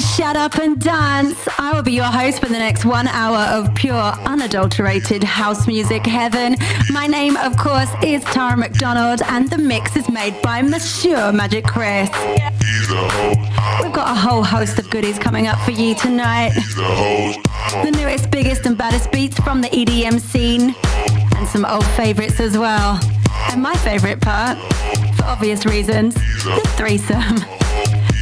[0.00, 1.36] Shut Up and Dance.
[1.58, 6.06] I will be your host for the next one hour of pure, unadulterated house music
[6.06, 6.56] heaven.
[6.90, 11.64] My name, of course, is Tara McDonald, and the mix is made by Monsieur Magic
[11.66, 12.08] Chris.
[13.82, 16.52] We've got a whole host of goodies coming up for you tonight.
[16.74, 20.74] The newest, biggest, and baddest beats from the EDM scene,
[21.36, 22.98] and some old favorites as well.
[23.50, 24.56] And my favorite part,
[25.16, 27.44] for obvious reasons, the threesome.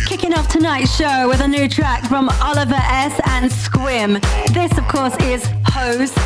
[0.09, 3.21] Kicking off tonight's show with a new track from Oliver S.
[3.27, 4.19] and Squim.
[4.55, 6.17] This, of course, is Hose.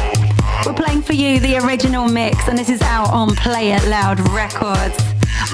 [0.64, 4.20] We're playing for you the original mix, and this is out on Play It Loud
[4.30, 4.96] Records.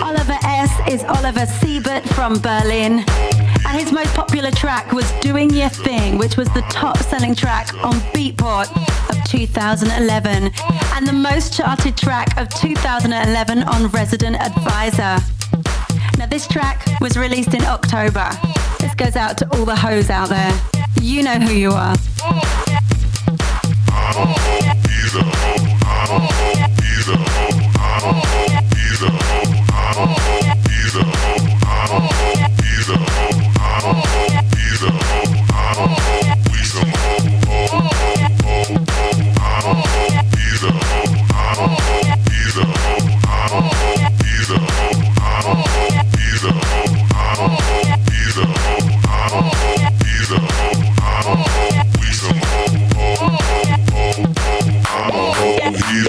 [0.02, 0.70] Oliver S.
[0.90, 3.02] is Oliver Siebert from Berlin.
[3.66, 7.72] And his most popular track was Doing Your Thing, which was the top selling track
[7.82, 8.68] on Beatport
[9.08, 10.52] of 2011
[10.94, 15.37] and the most charted track of 2011 on Resident Advisor.
[16.18, 18.28] Now, this track was released in October.
[18.80, 20.52] This goes out to all the hoes out there.
[21.00, 21.94] You know who you are.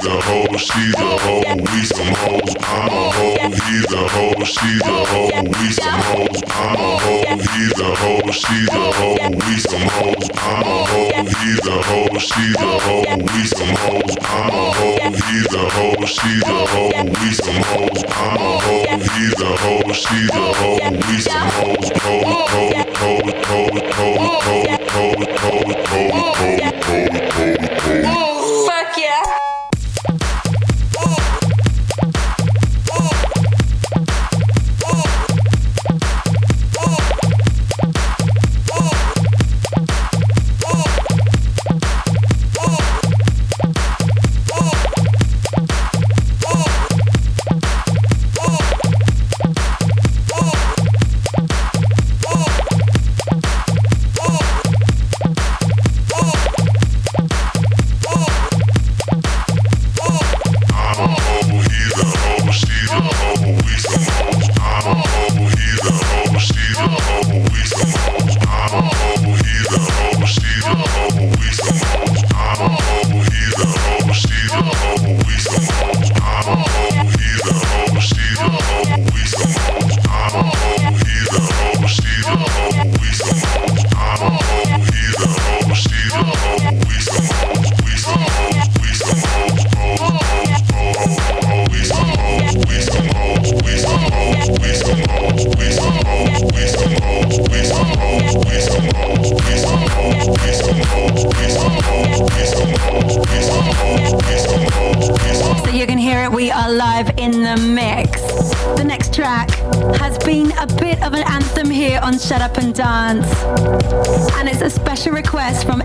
[0.10, 2.56] She's a hoe, we some hoes.
[2.62, 6.42] I'm a hoe, he's a hoe, she's a hoe, we some hoes.
[6.50, 10.30] I'm a hoe, he's a hoe, she's a hoe, we some hoes.
[10.34, 14.16] I'm a hoe, he's a hoe, she's a hoe, we some hoes.
[14.22, 14.98] I'm a hoe,
[15.30, 18.04] he's a hoe, she's a hoe, we some hoes.
[18.10, 21.92] I'm a hoe, he's a hoe, she's a hoe, we some hoes.
[22.02, 26.10] Hoe, hoe, Hoe, hoe, hoe, hoe, hoe, hoe, hoe, hoe, hoe, hoe, hoe,
[26.70, 28.39] hoe, hoe.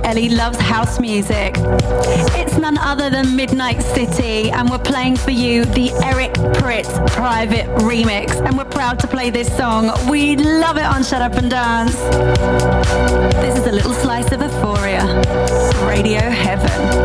[0.05, 1.57] Ellie loves house music.
[2.37, 7.67] It's none other than Midnight City, and we're playing for you the Eric Prydz private
[7.81, 8.41] remix.
[8.47, 9.91] And we're proud to play this song.
[10.09, 11.97] We love it on Shut Up and Dance.
[13.43, 15.05] This is a little slice of euphoria.
[15.87, 17.05] Radio Heaven.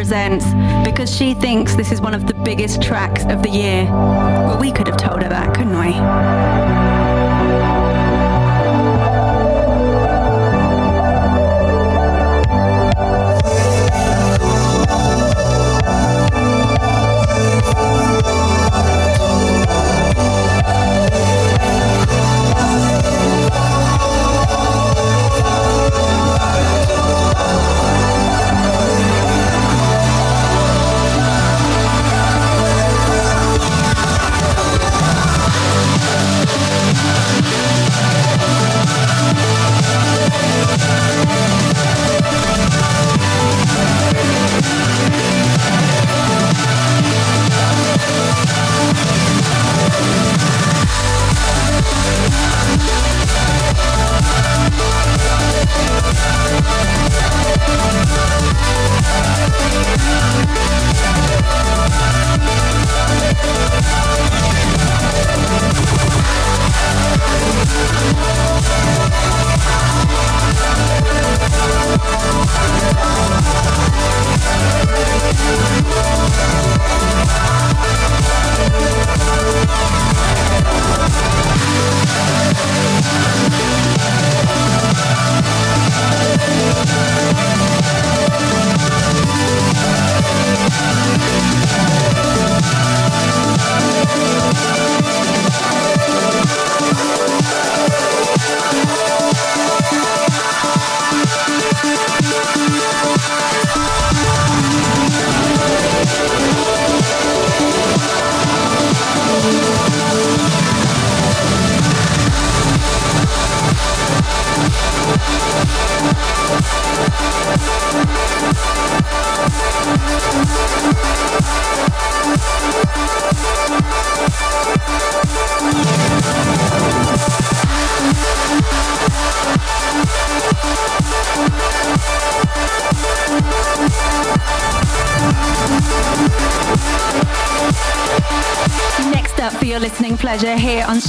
[0.00, 0.46] Presents
[0.82, 4.29] because she thinks this is one of the biggest tracks of the year.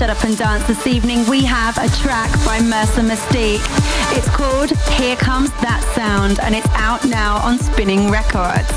[0.01, 1.29] Shut Up and Dance this evening.
[1.29, 3.62] We have a track by Mercer Mystique.
[4.17, 8.67] It's called Here Comes That Sound and it's out now on Spinnin' Records.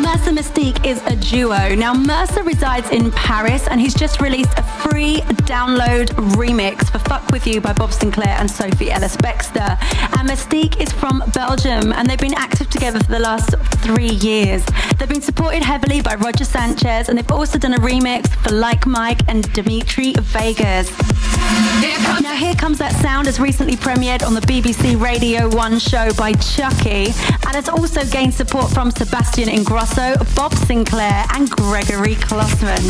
[0.00, 1.74] Mercer Mystique is a duo.
[1.74, 7.30] Now, Mercer resides in Paris and he's just released a free download remix for Fuck
[7.30, 9.76] With You by Bob Sinclar and Sophie Ellis Bextor.
[10.18, 13.54] And Mystique is from Belgium and they've been active together for the last
[13.84, 14.64] three years.
[15.06, 18.86] They've been supported heavily by Roger Sanchez and they've also done a remix for Like
[18.86, 20.90] Mike and Dimitri Vegas.
[22.20, 26.32] Now, Here Comes That Sound has recently premiered on the BBC Radio 1 show by
[26.32, 32.82] Chuckie, and has also gained support from Sebastian Ingrosso, Bob Sinclar, and Gregori Klosman.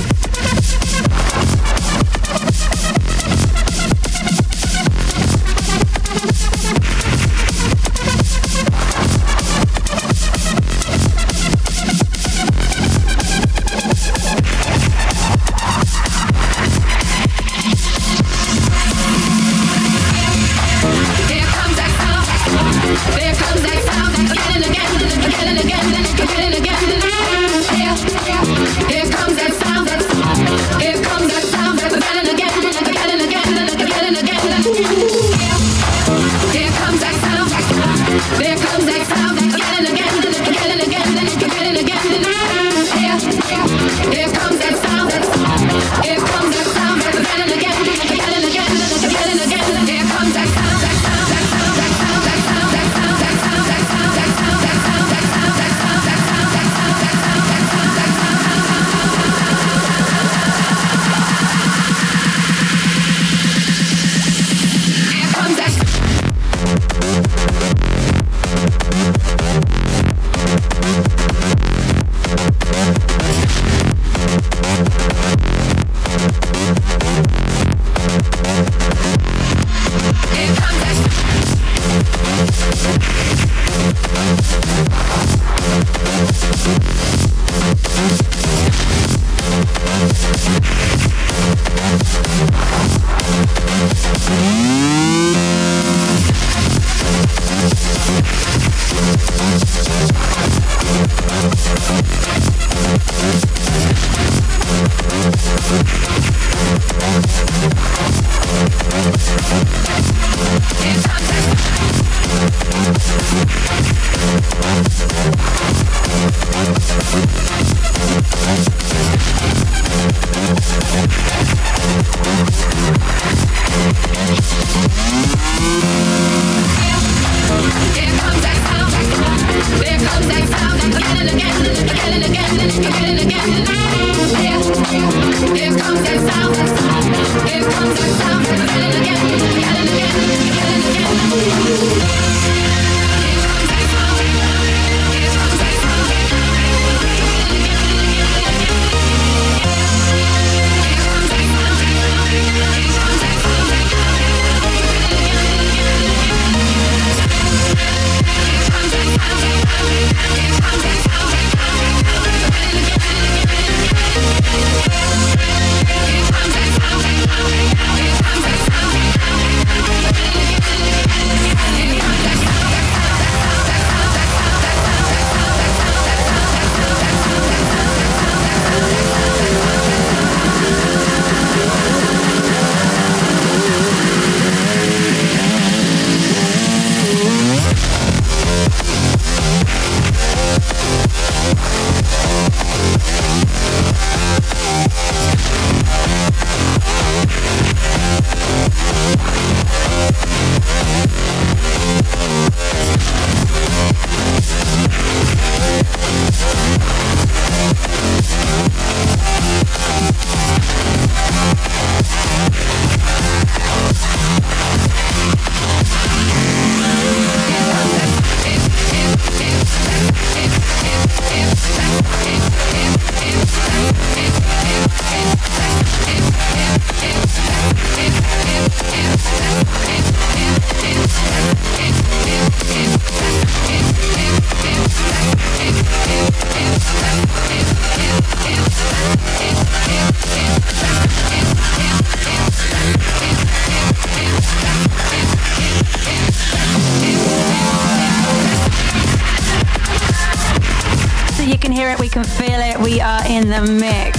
[253.66, 254.18] Mix.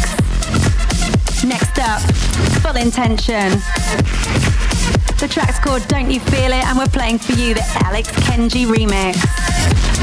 [1.43, 2.01] Next up,
[2.61, 3.51] Full Intention.
[5.19, 8.65] The track's called Don't You Feel It, and we're playing for you the Alex Kenji
[8.65, 9.15] remix.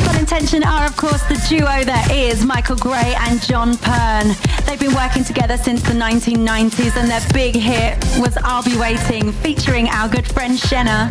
[0.06, 4.34] Full Intention are, of course, the duo that is Michael Gray and Jon Pearn.
[4.74, 9.30] They've been working together since the 1990s, and their big hit was I'll Be Waiting,
[9.30, 11.08] featuring our good friend Shena.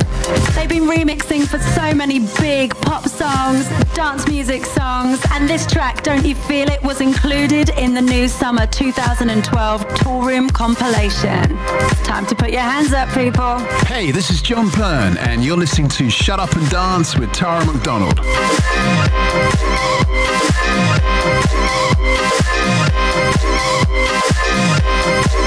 [0.53, 6.03] They've been remixing for so many big pop songs, dance music songs, and this track,
[6.03, 11.57] Don't You Feel It, was included in the new summer 2012 Toolroom compilation.
[11.57, 13.59] It's time to put your hands up, people.
[13.87, 17.63] Hey, this is Jon Pearn, and you're listening to Shut Up and Dance with Tara
[17.63, 18.19] McDonald.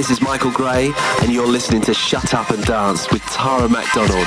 [0.00, 4.26] this is Michael Gray, and you're listening to Shut Up and Dance with Tara McDonald.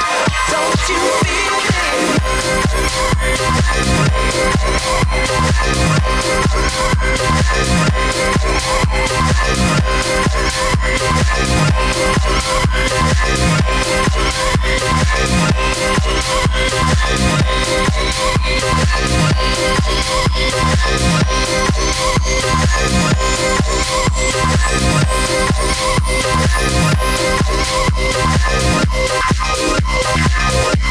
[30.54, 30.83] Don't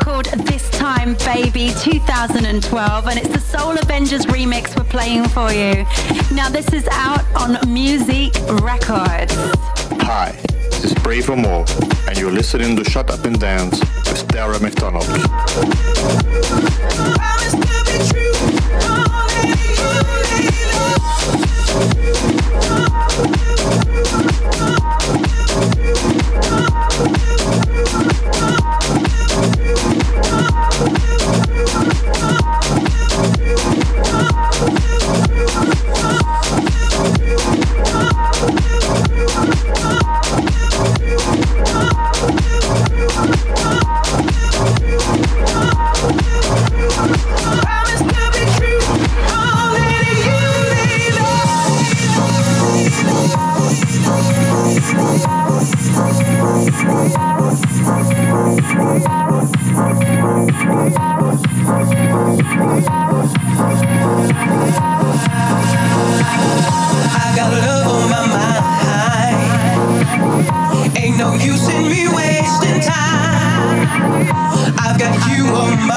[0.00, 5.84] called This Time Baby 2012, and it's the Soul Avengerz remix we're playing for you.
[6.34, 8.32] Now, this is out on Music
[8.62, 9.34] Records.
[10.02, 10.32] Hi,
[10.70, 11.66] this is Brave for More,
[12.08, 15.06] and you're listening to Shut Up and Dance with Tara McDonald.
[75.20, 75.90] Than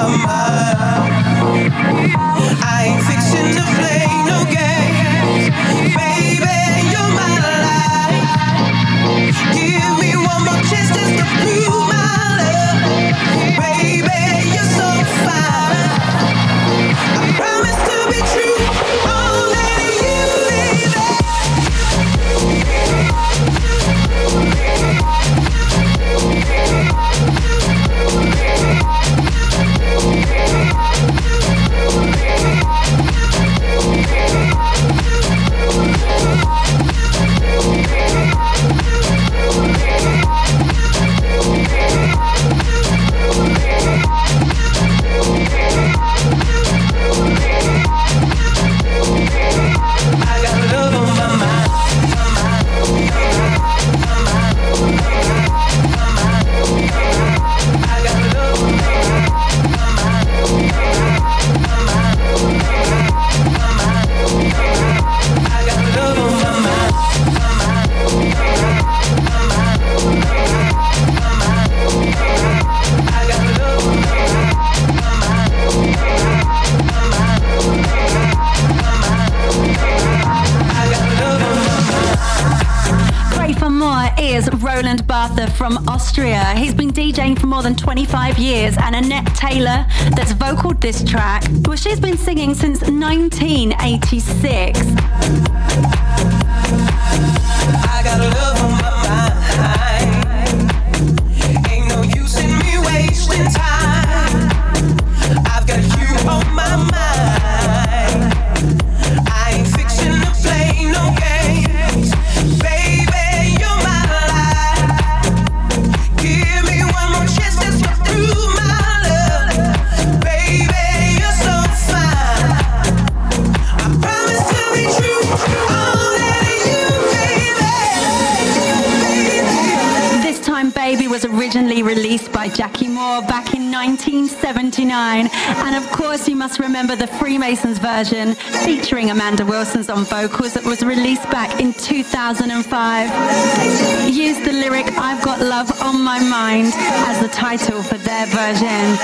[137.93, 138.33] version
[138.65, 144.09] featuring Amanda Wilson's on vocals that was released back in 2005.
[144.11, 146.73] Use the lyric I've Got Love on My Mind
[147.09, 148.97] as the title for their version.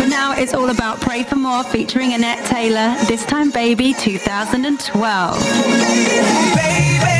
[0.00, 5.38] But now it's all about Pray for More featuring Annette Taylor, this time Baby 2012.
[6.56, 7.15] Baby.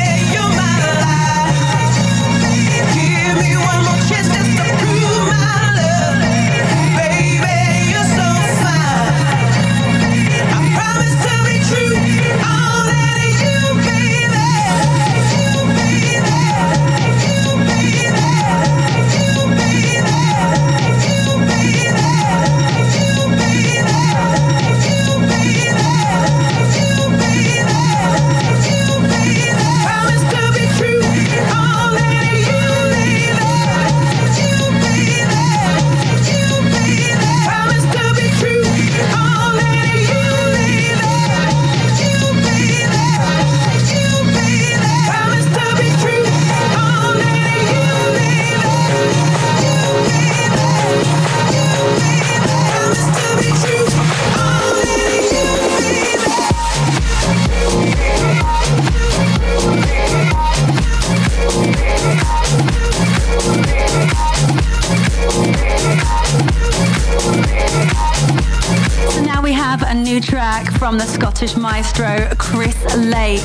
[70.87, 73.43] From the Scottish maestro Chris Lake,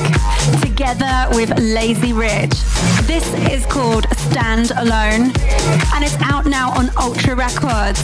[0.61, 2.53] together with Lazy Rich.
[3.05, 5.23] This is called Stand Alone,
[5.93, 8.01] and it's out now on Ultra Records.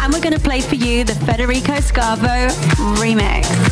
[0.00, 2.48] And we're going to play for you the Federico Scavo
[2.98, 3.65] remix.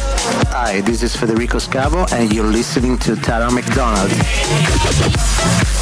[0.57, 4.09] Hi, this is Federico Scavo, and you're listening to Tara McDonald.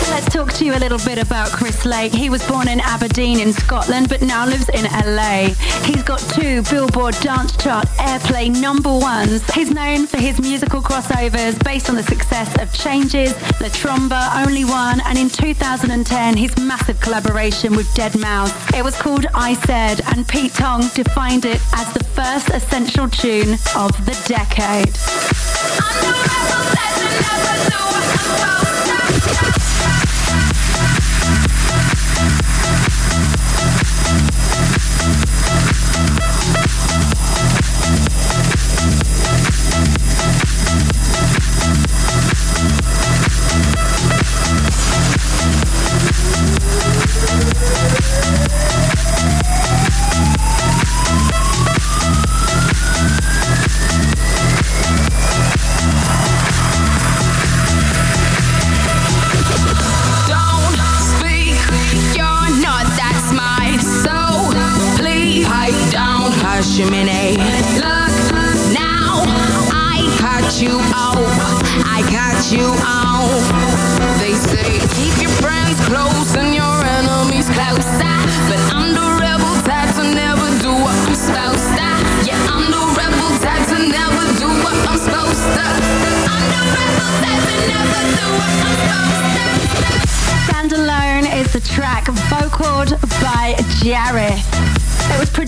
[0.09, 2.11] Let's talk to you a little bit about Chris Lake.
[2.11, 5.53] He was born in Aberdeen in Scotland, but now lives in LA.
[5.85, 9.45] He's got two Billboard Dance Chart Airplay number ones.
[9.53, 14.65] He's known for his musical crossovers based on the success of Changes, La Tromba, Only
[14.65, 18.79] One, and in 2010, his massive collaboration with Deadmau5.
[18.79, 23.53] It was called I Said, and Pete Tong defined it as the first essential tune
[23.77, 24.62] of the decade.
[24.63, 24.93] Chimney.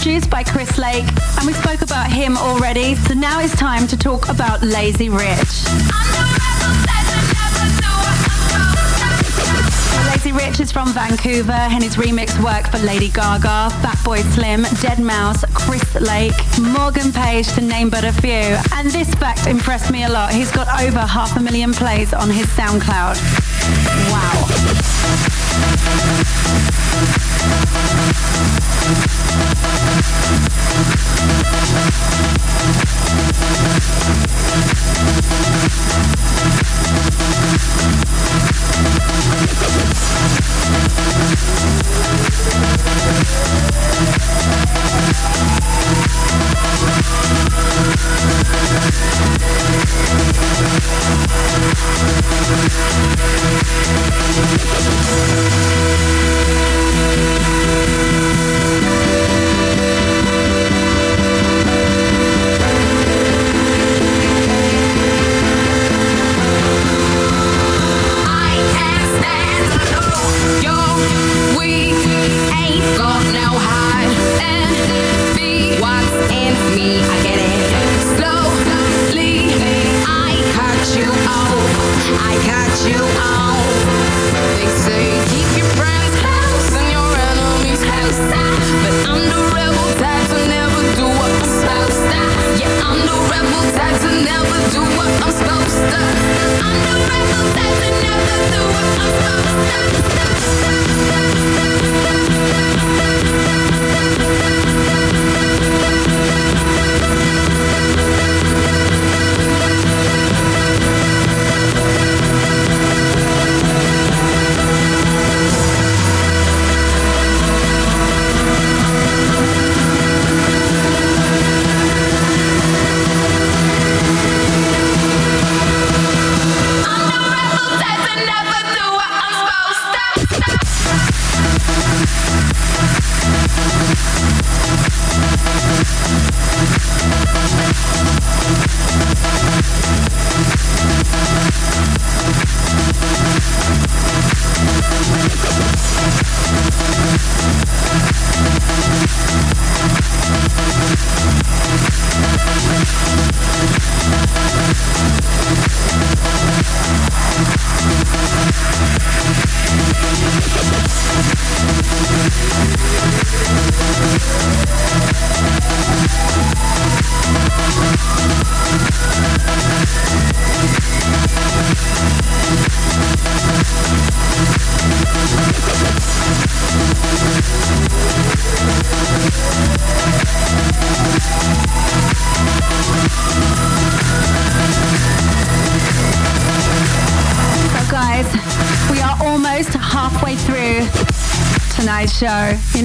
[0.04, 1.06] Produced by Chris Lake,
[1.38, 5.64] and we spoke about him already, so now it's time to talk about Lazy Rich.
[10.10, 15.54] Lazy Rich is from Vancouver and his remix work for Lady Gaga, Fatboy Slim, Deadmau5,
[15.54, 18.58] Chris Lake, Morgan Page to name but a few.
[18.76, 20.34] And this fact impressed me a lot.
[20.34, 23.16] He's got over half a million plays on his SoundCloud.
[24.12, 24.93] Wow.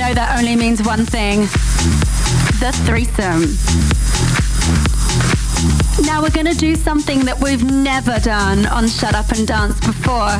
[0.09, 1.41] Know that only means one thing
[2.59, 3.45] the threesome.
[6.05, 9.79] Now we're going to do something that we've never done on Shut Up and Dance
[9.79, 10.33] before.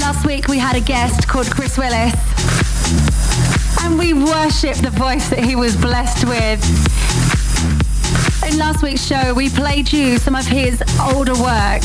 [0.00, 2.14] Last week we had a guest called Chris Willis,
[3.84, 6.60] and we worshipped the voice that he was blessed with.
[8.50, 11.82] In last week's show, we played you some of his older work.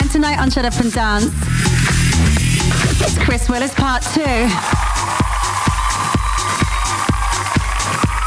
[0.00, 1.32] And tonight on Shut Up and Dance,
[3.00, 4.81] it's Chris Willis Part 2.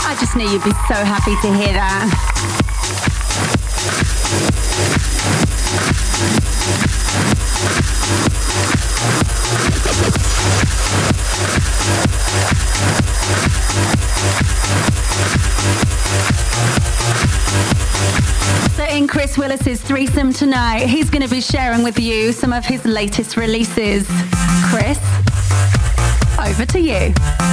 [0.07, 2.35] I just knew you'd be so happy to hear that.
[18.75, 22.63] So in Chris Willis's threesome tonight, he's going to be sharing with you some of
[22.63, 24.07] his latest releases.
[24.69, 24.99] Chris,
[26.39, 27.44] over to you.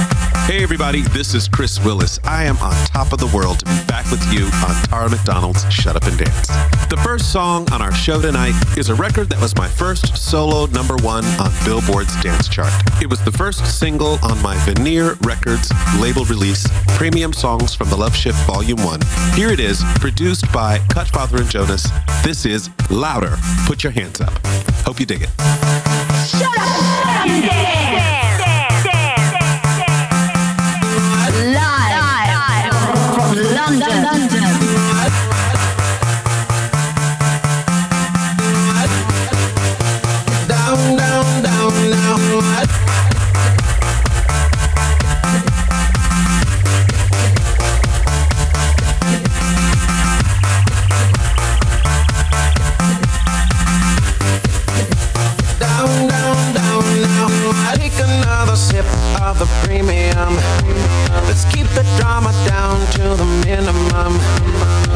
[0.45, 2.19] Hey everybody, this is Chris Willis.
[2.25, 5.63] I am on top of the world to be back with you on Tara McDonald's
[5.71, 6.47] Shut Up and Dance.
[6.89, 10.65] The first song on our show tonight is a record that was my first solo
[10.65, 12.73] number one on Billboard's dance chart.
[13.01, 17.95] It was the first single on my Veneer Records label release, Premium Songs from the
[17.95, 18.99] Love Shack Volume 1.
[19.35, 21.87] Here it is, produced by Cutfather and Jonas.
[22.21, 23.37] This is Louder.
[23.65, 24.33] Put your hands up.
[24.85, 25.29] Hope you dig it.
[26.27, 27.92] Shut up and dance.
[61.97, 64.13] Drama down to the minimum.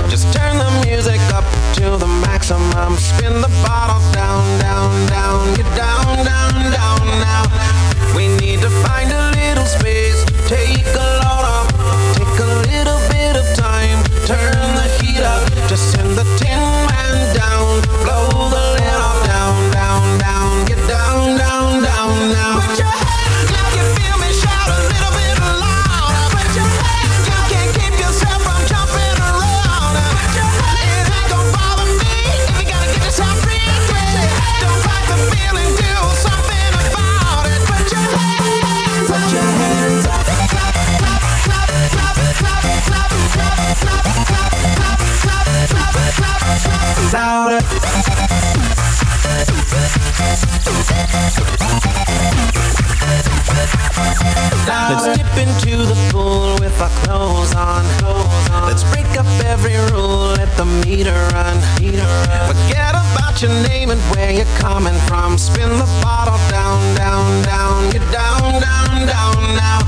[0.10, 2.96] Just turn the music up to the maximum.
[2.98, 5.56] Spin the bottle down, down, down.
[5.56, 7.44] Get down, down, down now.
[8.16, 9.27] We need to find a
[54.90, 57.84] Let's dip into the pool with our clothes on.
[58.66, 61.60] Let's break up every rule, let the meter run.
[62.48, 65.38] Forget about your name and where you're coming from.
[65.38, 67.90] Spin the bottle down, down, down.
[67.92, 69.80] Get down, down, down now.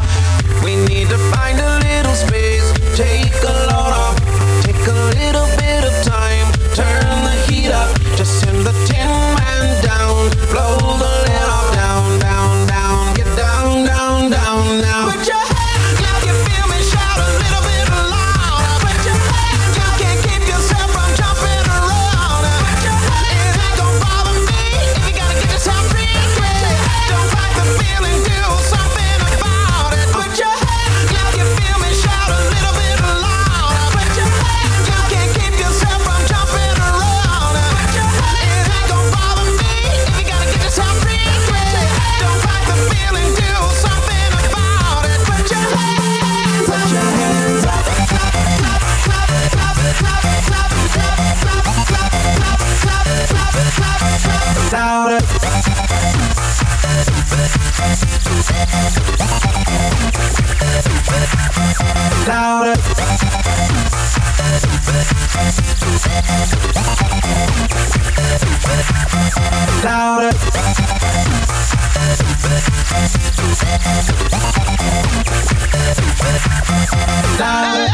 [0.63, 2.67] We need to find a little space.
[2.97, 4.19] Take a load off.
[4.63, 6.51] Take a little bit of time.
[6.75, 7.89] Turn the heat up.
[8.17, 10.29] Just send the tin man down.
[10.51, 11.28] Blow the
[62.29, 62.75] Louder.
[69.83, 70.29] Louder.
[77.39, 77.89] Louder.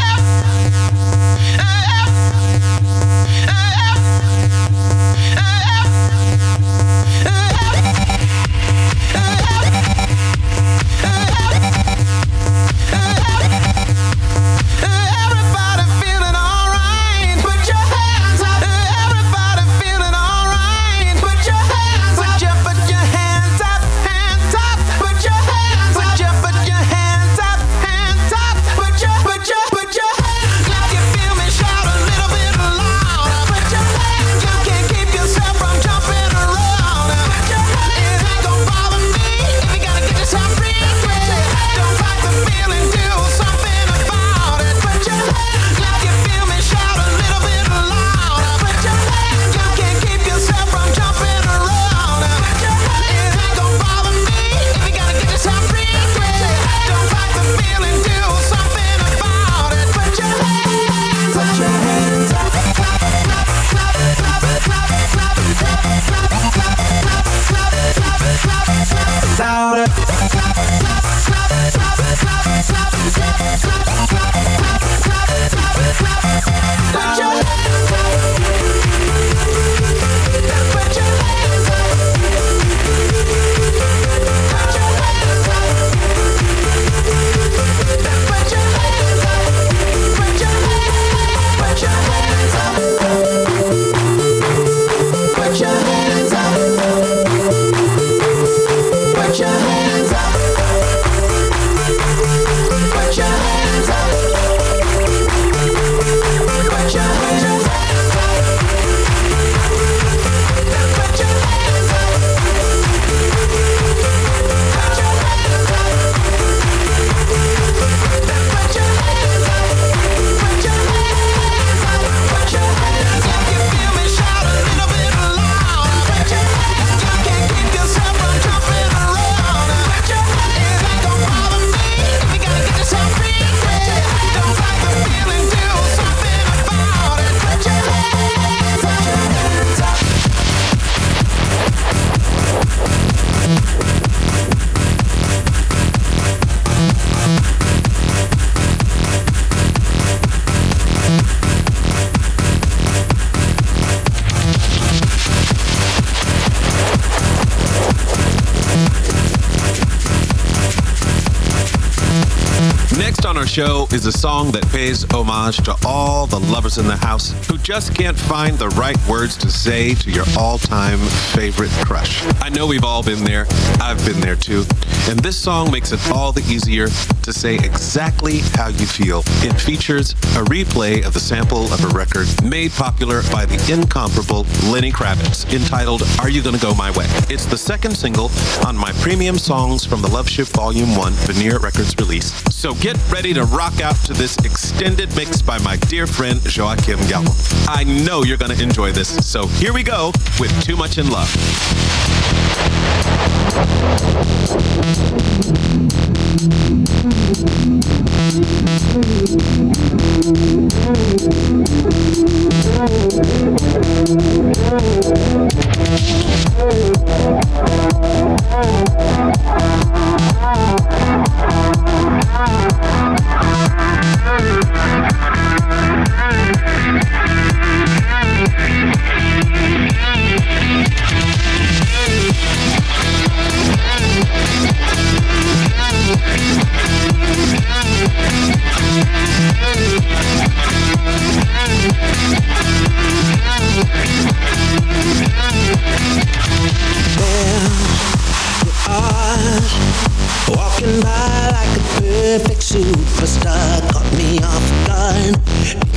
[163.56, 167.55] Show is a song that pays homage to all the lovers in the house who
[167.66, 171.00] just can't find the right words to say to your all-time
[171.34, 172.22] favorite crush.
[172.40, 173.44] I know we've all been there.
[173.80, 174.62] I've been there too.
[175.08, 179.24] And this song makes it all the easier to say exactly how you feel.
[179.42, 184.46] It features a replay of the sample of a record made popular by the incomparable
[184.70, 187.06] Lenny Kravitz entitled Are You Gonna Go My Way?
[187.28, 188.30] It's the second single
[188.64, 192.32] on my premium songs from the Love Shack Volume 1 Veneer Records release.
[192.54, 197.00] So get ready to rock out to this extended mix by my dear friend Joachim
[197.10, 197.55] Garraud.
[197.68, 201.08] I know you're going to enjoy this, so here we go with Too Much in
[201.10, 201.32] Love.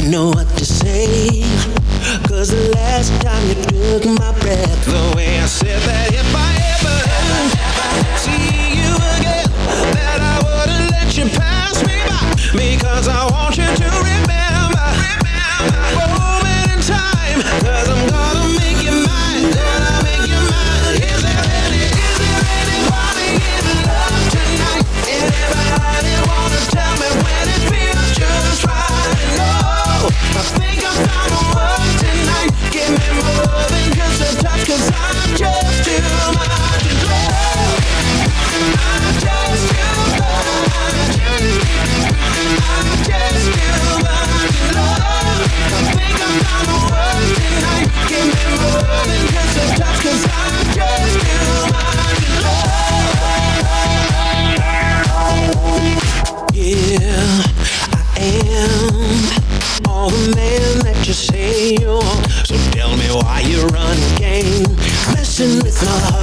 [0.10, 1.79] Know what to say
[2.40, 3.56] Cause the last time you
[4.00, 4.86] took my breath.
[4.86, 6.09] The way I said that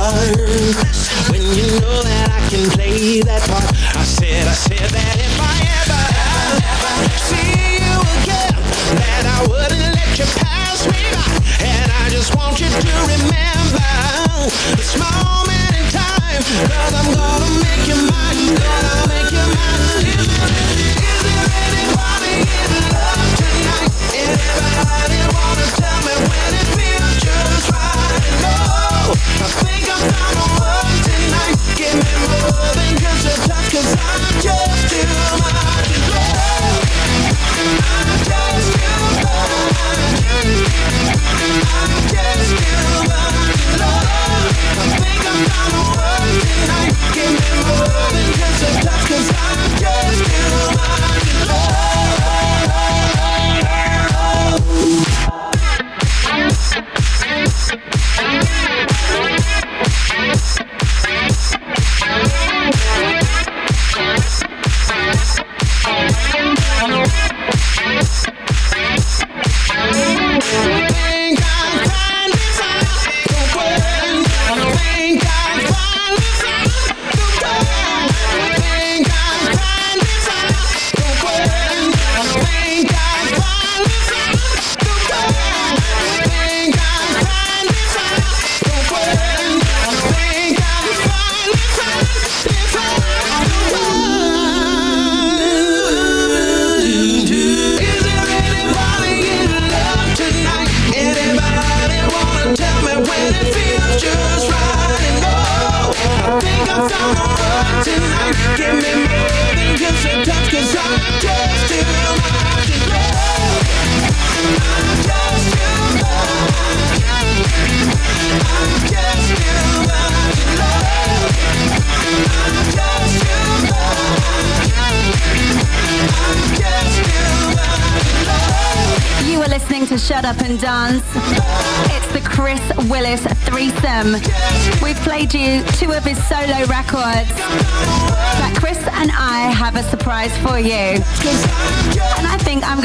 [0.06, 3.95] When you know that I can play that part.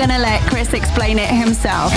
[0.02, 1.92] Going to let Chris explain it himself.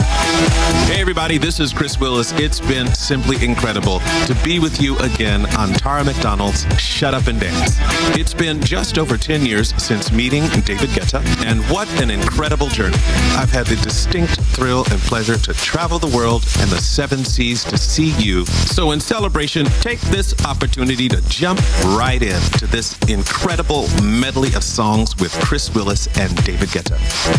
[0.88, 2.32] Hey, everybody, this is Chris Willis.
[2.32, 7.40] It's been simply incredible to be with you again on Tara McDonald's Shut Up and
[7.40, 7.76] Dance.
[8.14, 12.98] It's been just over 10 years since meeting David Guetta, and what an incredible journey.
[13.38, 17.64] I've had the distinct thrill and pleasure to travel the world and the seven seas
[17.64, 18.44] to see you.
[18.44, 21.58] So, in celebration, take this opportunity to jump
[21.96, 26.98] right in to this incredible medley of songs with Chris Willis and David Guetta.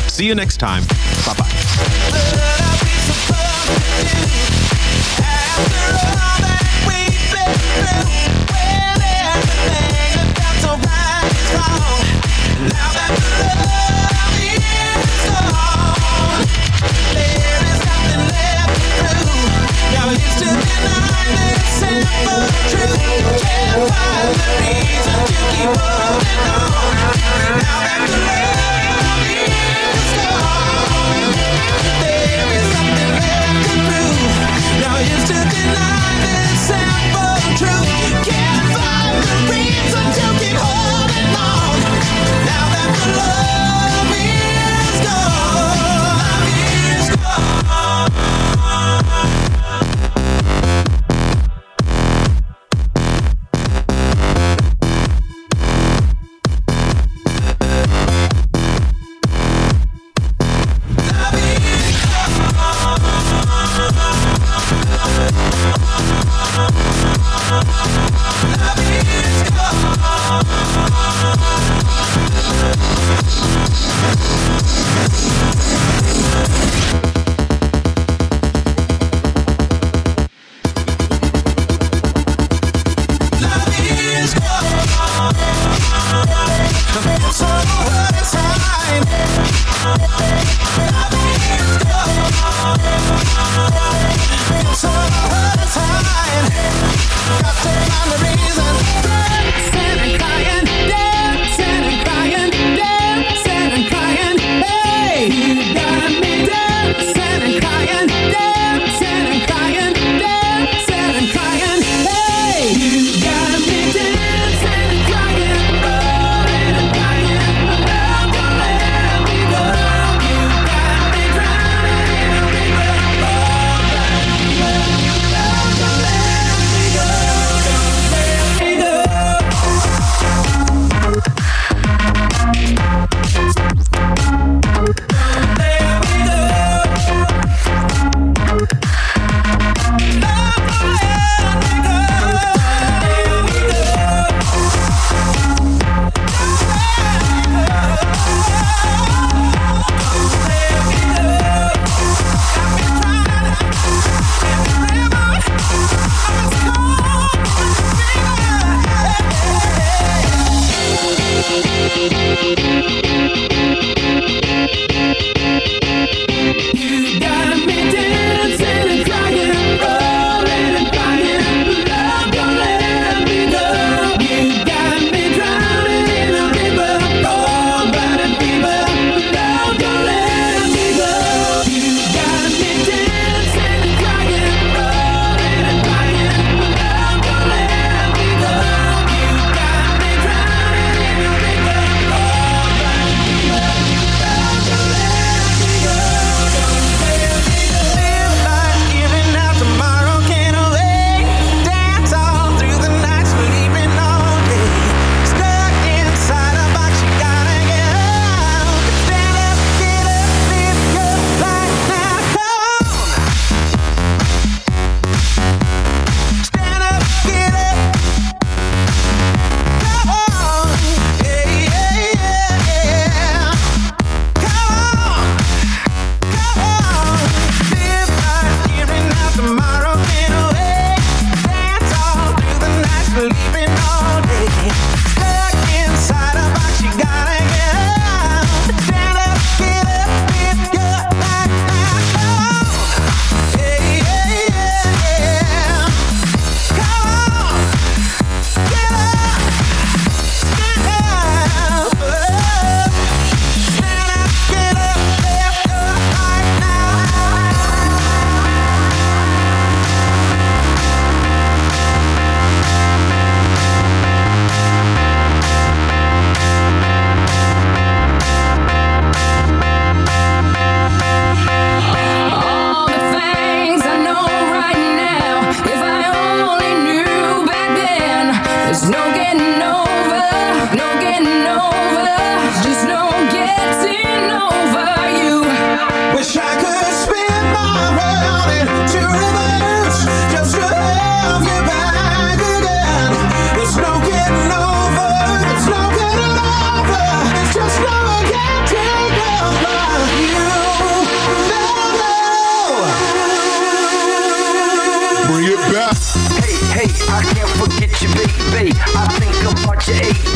[0.10, 0.84] See you next time.
[1.26, 2.72] Bye bye.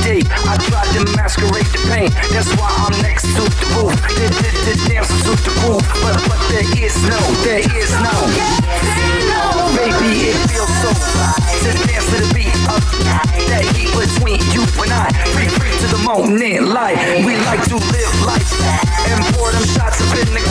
[0.10, 3.94] I tried to masquerade the pain, that's why I'm next to the roof.
[4.18, 8.18] The, the, the dance the roof, but, but there is no, there is no.
[9.78, 12.82] Baby, it feels so right to dance to the beat of
[13.54, 15.14] that heat between you and I.
[15.30, 16.98] Free, free to the moment, life.
[17.22, 18.50] We like to live life
[19.14, 20.42] and pour them shots up in the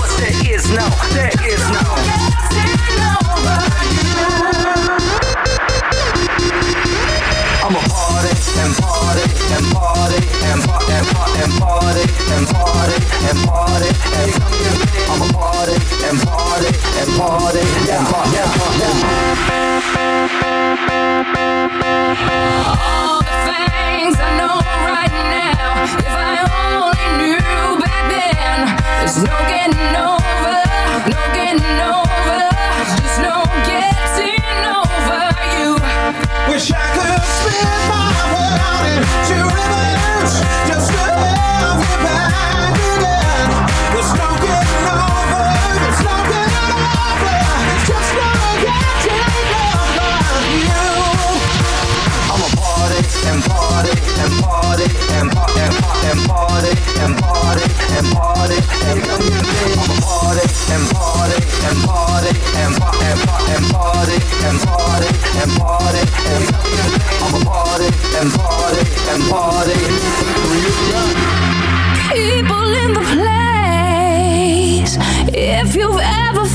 [0.00, 1.92] But there is no, there is no.
[7.68, 11.06] I'm a party and party and party and and
[11.42, 12.04] and party
[12.34, 12.98] and party
[13.28, 16.56] and party and party and party
[16.98, 18.38] and party and and
[18.82, 18.98] and
[35.58, 35.74] you.
[36.50, 38.07] Wish I could spend my
[38.80, 40.67] wanted to revolve
[72.08, 74.96] People in the place,
[75.34, 76.47] if you've ever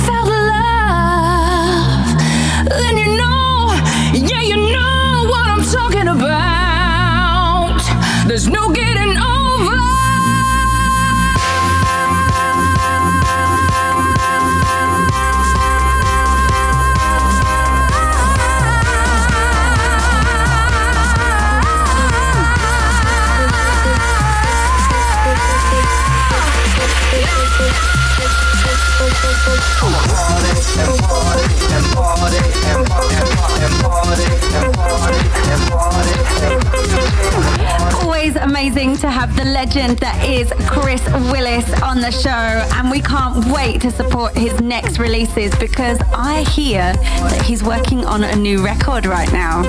[38.83, 43.45] amazing to have the legend that is Chris Willis on the show, and we can't
[43.53, 48.63] wait to support his next releases because I hear that he's working on a new
[48.63, 49.63] record right now.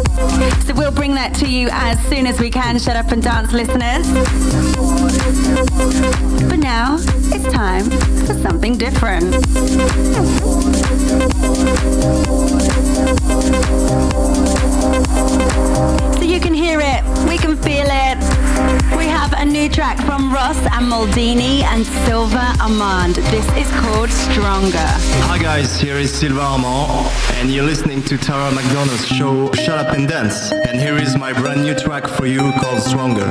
[0.66, 3.52] So we'll bring that to you as soon as we can, Shut Up and Dance
[3.52, 4.06] listeners.
[6.48, 7.90] But now it's time
[8.26, 9.34] for something different.
[16.14, 18.13] So you can hear it, we can feel it.
[18.96, 23.16] We have a new track from Ross and Maldini and Silva Armand.
[23.16, 24.90] This is called Stronger.
[25.28, 29.94] Hi guys, here is Silva Armand and you're listening to Tara McDonald's show Shut Up
[29.94, 30.52] and Dance.
[30.52, 33.30] And here is my brand new track for you called Stronger.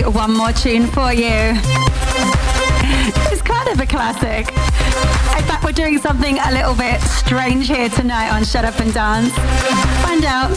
[0.00, 1.54] Play one more tune for you.
[3.30, 4.48] It's kind of a classic.
[4.48, 8.92] In fact, we're doing something a little bit strange here tonight on Shut Up and
[8.92, 9.32] Dance.
[10.02, 10.50] Find out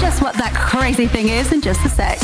[0.00, 2.18] just what that crazy thing is in just a sec.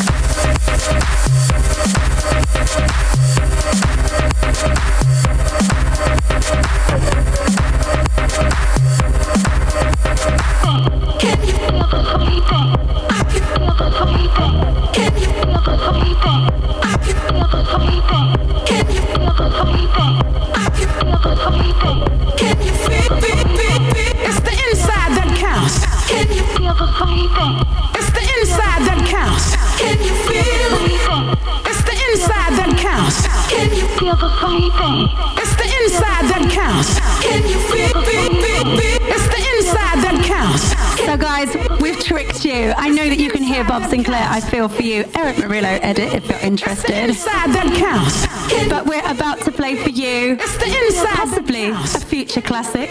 [35.37, 36.99] It's the inside that counts.
[37.22, 38.53] Can you feel feel feel?
[38.66, 40.74] It's the inside that counts.
[41.04, 42.72] So, guys, we've tricked you.
[42.76, 44.14] I know that you can hear Bob Sinclar.
[44.14, 45.04] I feel for you.
[45.16, 47.10] Erick Morillo edit if you're interested.
[47.10, 48.26] Inside that counts.
[48.68, 50.38] But we're about to play for you.
[50.40, 51.14] It's the inside.
[51.14, 52.88] Possibly a future classic.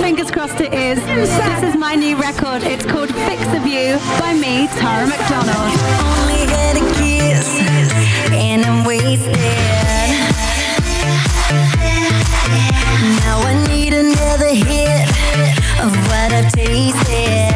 [0.00, 0.98] Fingers crossed it is.
[1.04, 2.62] This is my new record.
[2.62, 5.72] It's called Fix of You by me, Tara McDonald.
[6.16, 7.60] Only had a kiss
[8.32, 9.79] and I'm wasted.
[16.32, 17.49] Of what I've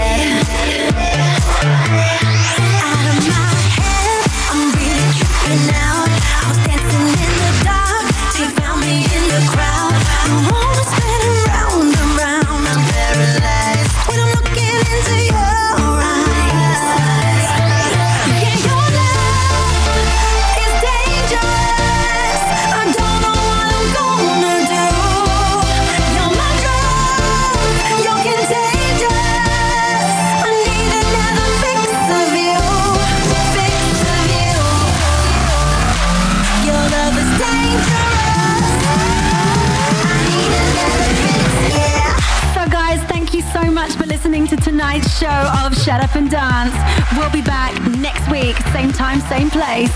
[45.95, 46.74] Shut Up and Dance.
[47.16, 49.95] We'll be back next week, same time, same place.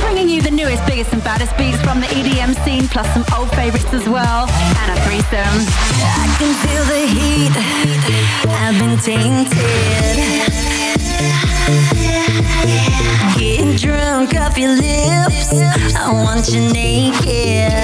[0.00, 3.50] Bringing you the newest, biggest, and baddest beats from the EDM scene, plus some old
[3.50, 5.60] favorites as well, and a threesome.
[6.00, 7.52] I can feel the heat.
[8.48, 10.16] I've been tainted.
[13.38, 15.52] Getting drunk off your lips.
[15.52, 17.75] I want you naked.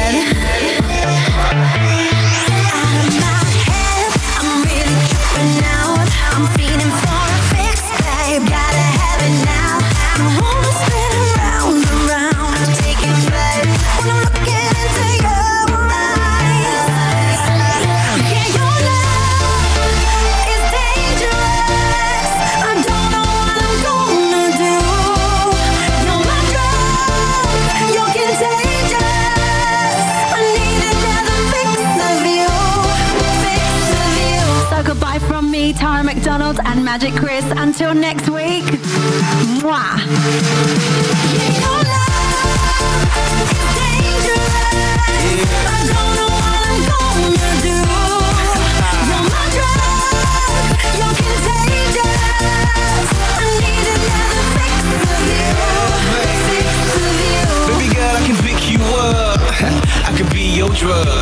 [60.82, 61.21] Be